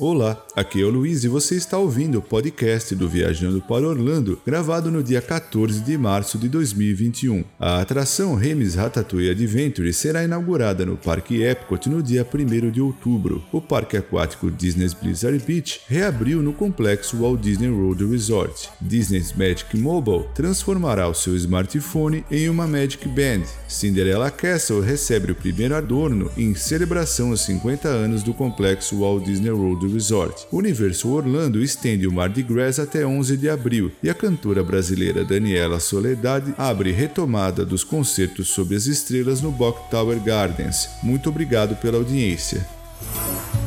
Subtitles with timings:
[0.00, 4.40] Olá, aqui é o Luiz e você está ouvindo o podcast do Viajando para Orlando,
[4.46, 7.44] gravado no dia 14 de março de 2021.
[7.58, 13.42] A atração Remis Ratatouille Adventure será inaugurada no Parque Epcot no dia 1 de outubro.
[13.50, 18.70] O parque aquático Disney's Blizzard Beach reabriu no complexo Walt Disney World Resort.
[18.80, 23.42] Disney's Magic Mobile transformará o seu smartphone em uma Magic Band.
[23.66, 29.50] Cinderella Castle recebe o primeiro adorno em celebração aos 50 anos do complexo Walt Disney
[29.50, 30.46] World Resort.
[30.50, 35.24] O Universo Orlando estende o Mardi Gras até 11 de abril e a cantora brasileira
[35.24, 40.88] Daniela Soledade abre retomada dos concertos sob as estrelas no Bock Tower Gardens.
[41.02, 42.66] Muito obrigado pela audiência.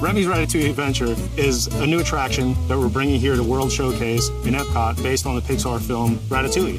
[0.00, 4.52] Remy's Ratatouille Adventure is a new attraction that we're bringing here to World Showcase in
[4.54, 6.78] Epcot based on the Pixar film Ratatouille.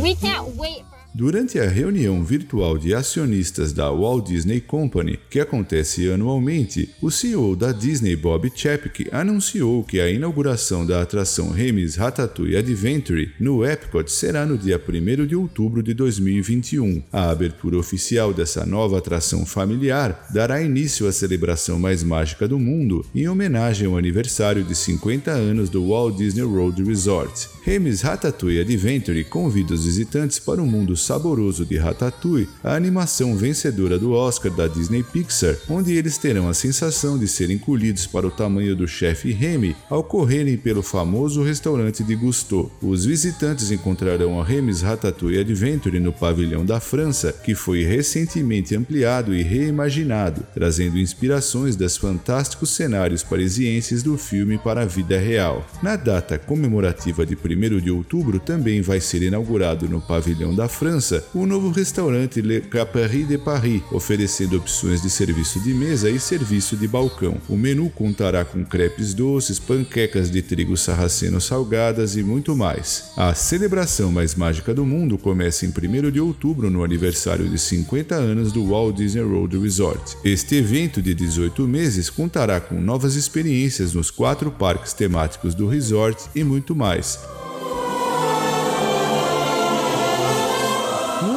[0.00, 0.85] We can't wait
[1.18, 7.56] Durante a reunião virtual de acionistas da Walt Disney Company, que acontece anualmente, o CEO
[7.56, 14.12] da Disney, Bob Chapek, anunciou que a inauguração da atração Remis Ratatouille Adventure no Epcot
[14.12, 17.02] será no dia 1 de outubro de 2021.
[17.10, 23.06] A abertura oficial dessa nova atração familiar dará início à celebração mais mágica do mundo
[23.14, 27.48] em homenagem ao aniversário de 50 anos do Walt Disney World Resort.
[27.62, 33.96] Remis Ratatouille Adventure convida os visitantes para um mundo saboroso de Ratatouille, a animação vencedora
[33.96, 38.30] do Oscar da Disney Pixar, onde eles terão a sensação de serem colhidos para o
[38.30, 42.72] tamanho do chefe Remy ao correrem pelo famoso restaurante de Gusteau.
[42.82, 49.32] Os visitantes encontrarão a Remis Ratatouille Adventure no pavilhão da França, que foi recentemente ampliado
[49.32, 55.64] e reimaginado, trazendo inspirações das fantásticos cenários parisienses do filme para a vida real.
[55.80, 60.95] Na data comemorativa de 1 de outubro também vai ser inaugurado no pavilhão da França
[60.96, 66.18] França, o novo restaurante Le Caperie de Paris, oferecendo opções de serviço de mesa e
[66.18, 67.36] serviço de balcão.
[67.50, 73.10] O menu contará com crepes doces, panquecas de trigo sarraceno salgadas e muito mais.
[73.14, 78.14] A celebração mais mágica do mundo começa em 1 de outubro, no aniversário de 50
[78.14, 80.16] anos do Walt Disney World Resort.
[80.24, 86.24] Este evento de 18 meses contará com novas experiências nos quatro parques temáticos do resort
[86.34, 87.18] e muito mais.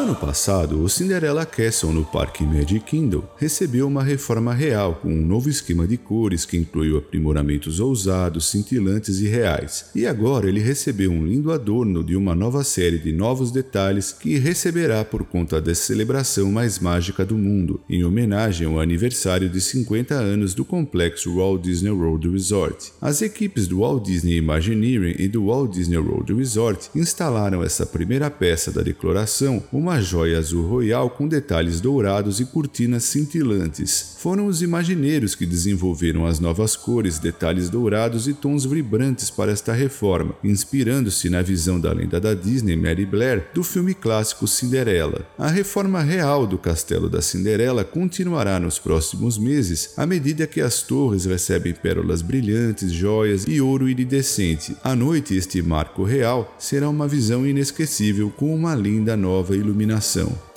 [0.10, 5.24] Ano passado, o Cinderella Castle no Parque Magic Kingdom recebeu uma reforma real com um
[5.24, 9.92] novo esquema de cores que incluiu aprimoramentos ousados, cintilantes e reais.
[9.94, 14.40] E agora ele recebeu um lindo adorno de uma nova série de novos detalhes que
[14.40, 20.16] receberá por conta da celebração mais mágica do mundo, em homenagem ao aniversário de 50
[20.16, 22.94] anos do complexo Walt Disney World Resort.
[23.00, 28.32] As equipes do Walt Disney Imagineering e do Walt Disney World Resort instalaram essa primeira
[28.32, 34.16] peça da declaração, uma joia azul royal com detalhes dourados e cortinas cintilantes.
[34.20, 39.74] Foram os imagineiros que desenvolveram as novas cores, detalhes dourados e tons vibrantes para esta
[39.74, 45.26] reforma, inspirando-se na visão da lenda da Disney Mary Blair do filme clássico Cinderela.
[45.38, 50.82] A reforma real do Castelo da Cinderela continuará nos próximos meses à medida que as
[50.82, 54.76] torres recebem pérolas brilhantes, joias e ouro iridescente.
[54.84, 60.49] À noite, este marco real será uma visão inesquecível com uma linda nova iluminação iluminação.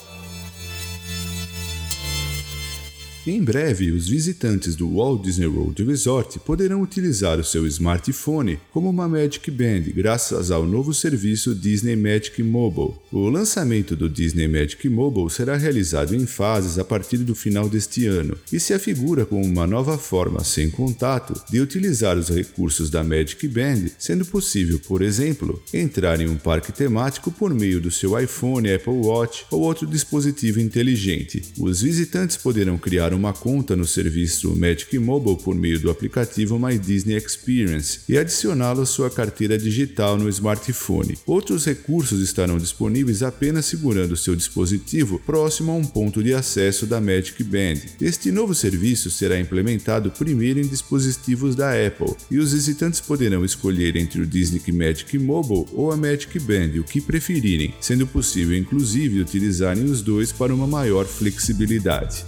[3.24, 8.90] Em breve, os visitantes do Walt Disney World Resort poderão utilizar o seu smartphone como
[8.90, 12.96] uma Magic Band graças ao novo serviço Disney Magic Mobile.
[13.12, 18.06] O lançamento do Disney Magic Mobile será realizado em fases a partir do final deste
[18.06, 23.04] ano e se afigura como uma nova forma sem contato de utilizar os recursos da
[23.04, 28.18] Magic Band, sendo possível, por exemplo, entrar em um parque temático por meio do seu
[28.18, 31.40] iPhone, Apple Watch ou outro dispositivo inteligente.
[31.56, 36.78] Os visitantes poderão criar uma conta no serviço Magic Mobile por meio do aplicativo My
[36.78, 41.18] Disney Experience e adicioná-lo à sua carteira digital no smartphone.
[41.26, 47.00] Outros recursos estarão disponíveis apenas segurando seu dispositivo próximo a um ponto de acesso da
[47.00, 47.80] Magic Band.
[48.00, 53.96] Este novo serviço será implementado primeiro em dispositivos da Apple e os visitantes poderão escolher
[53.96, 59.20] entre o Disney Magic Mobile ou a Magic Band, o que preferirem, sendo possível inclusive
[59.20, 62.24] utilizarem os dois para uma maior flexibilidade.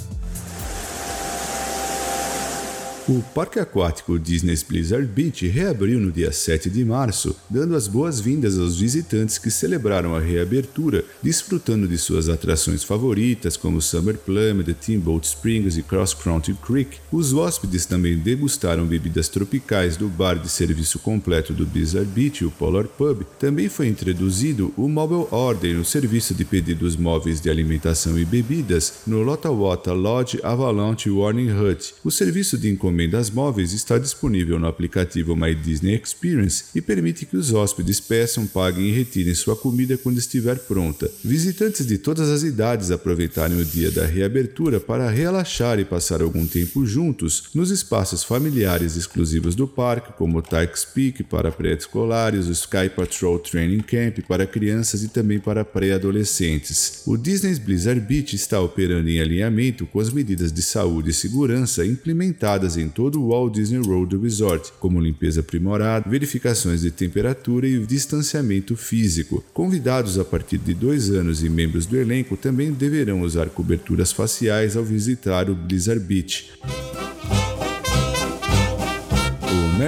[3.06, 8.58] O Parque Aquático Disney's Blizzard Beach reabriu no dia 7 de março, dando as boas-vindas
[8.58, 14.72] aos visitantes que celebraram a reabertura, desfrutando de suas atrações favoritas como Summer Plum, The
[14.72, 16.96] Teamboat Springs e Cross Country Creek.
[17.12, 22.50] Os hóspedes também degustaram bebidas tropicais do bar de serviço completo do Blizzard Beach, o
[22.50, 23.26] Polar Pub.
[23.38, 29.00] Também foi introduzido o Mobile Order, o serviço de pedidos móveis de alimentação e bebidas,
[29.06, 31.96] no Lotawata Lodge Avalanche Warning Hut.
[32.02, 37.26] O serviço de encomenda encomendas móveis está disponível no aplicativo My Disney Experience e permite
[37.26, 41.10] que os hóspedes peçam, paguem e retirem sua comida quando estiver pronta.
[41.24, 46.46] Visitantes de todas as idades aproveitarem o dia da reabertura para relaxar e passar algum
[46.46, 52.52] tempo juntos nos espaços familiares exclusivos do parque, como o Tykes Peak para pré-escolares, o
[52.52, 57.02] Sky Patrol Training Camp para crianças e também para pré-adolescentes.
[57.06, 61.84] O Disney's Blizzard Beach está operando em alinhamento com as medidas de saúde e segurança
[61.84, 67.84] implementadas em todo o Walt Disney World Resort, como limpeza aprimorada, verificações de temperatura e
[67.86, 69.44] distanciamento físico.
[69.52, 74.76] Convidados a partir de dois anos e membros do elenco também deverão usar coberturas faciais
[74.76, 76.52] ao visitar o Blizzard Beach.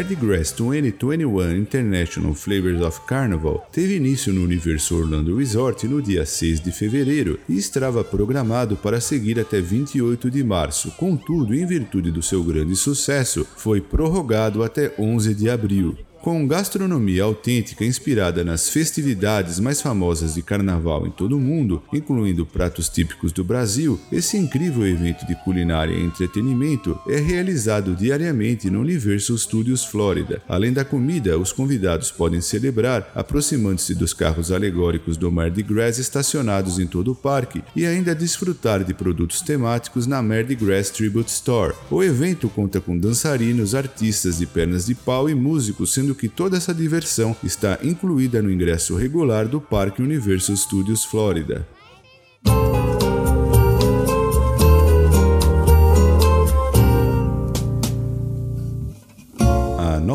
[0.02, 6.60] Gras 2021 International Flavors of Carnival teve início no Universo Orlando Resort no dia 6
[6.60, 10.90] de fevereiro e estava programado para seguir até 28 de março.
[10.98, 15.96] Contudo, em virtude do seu grande sucesso, foi prorrogado até 11 de abril.
[16.26, 22.44] Com gastronomia autêntica inspirada nas festividades mais famosas de carnaval em todo o mundo, incluindo
[22.44, 28.80] pratos típicos do Brasil, esse incrível evento de culinária e entretenimento é realizado diariamente no
[28.80, 30.42] Universal Studios Florida.
[30.48, 36.80] Além da comida, os convidados podem celebrar aproximando-se dos carros alegóricos do Mardi Gras estacionados
[36.80, 41.72] em todo o parque e ainda desfrutar de produtos temáticos na Mardi Gras Tribute Store.
[41.88, 46.56] O evento conta com dançarinos, artistas de pernas de pau e músicos sendo que toda
[46.56, 51.75] essa diversão está incluída no ingresso regular do Parque Universal Studios Florida.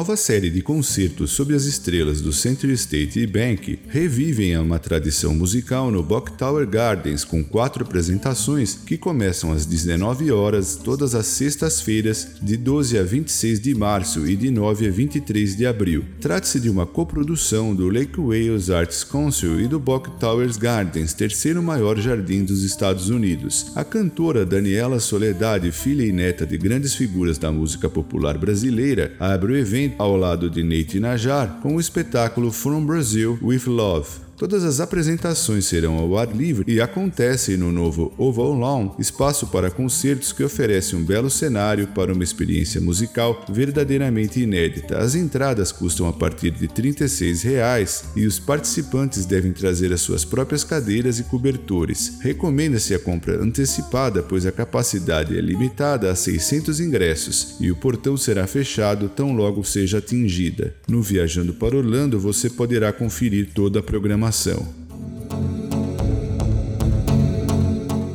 [0.02, 5.36] Nova série de concertos sob as estrelas do Century State e Bank revivem uma tradição
[5.36, 11.28] musical no Buck Tower Gardens com quatro apresentações que começam às 19 horas todas as
[11.28, 16.04] sextas-feiras de 12 a 26 de março e de 9 a 23 de abril.
[16.20, 21.62] Trata-se de uma coprodução do Lake Wales Arts Council e do Buck Towers Gardens, terceiro
[21.62, 23.72] maior jardim dos Estados Unidos.
[23.76, 29.54] A cantora Daniela Soledade, filha e neta de grandes figuras da música popular brasileira, abre
[29.54, 34.31] o evento ao lado de Nate Najar com o espetáculo From Brazil with Love.
[34.42, 39.70] Todas as apresentações serão ao ar livre e acontecem no novo Oval Lawn, espaço para
[39.70, 44.98] concertos que oferece um belo cenário para uma experiência musical verdadeiramente inédita.
[44.98, 50.26] As entradas custam a partir de 36 reais, e os participantes devem trazer as suas
[50.26, 52.14] próprias cadeiras e cobertores.
[52.20, 58.18] Recomenda-se a compra antecipada, pois a capacidade é limitada a 600 ingressos e o portão
[58.18, 60.74] será fechado tão logo seja atingida.
[60.88, 64.82] No Viajando para Orlando, você poderá conferir toda a programação informação.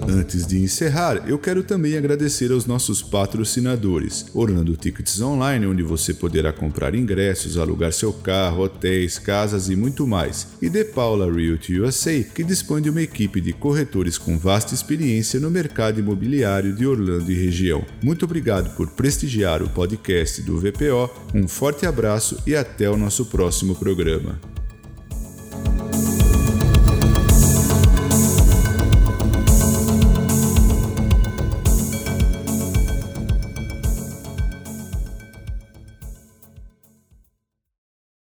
[0.09, 6.15] Antes de encerrar, eu quero também agradecer aos nossos patrocinadores: Orlando Tickets Online, onde você
[6.15, 11.81] poderá comprar ingressos, alugar seu carro, hotéis, casas e muito mais, e The Paula Realty
[11.81, 16.87] USA, que dispõe de uma equipe de corretores com vasta experiência no mercado imobiliário de
[16.87, 17.85] Orlando e região.
[18.03, 23.27] Muito obrigado por prestigiar o podcast do VPO, um forte abraço e até o nosso
[23.27, 24.56] próximo programa.